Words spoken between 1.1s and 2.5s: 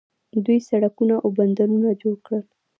او بندرونه جوړ کړل.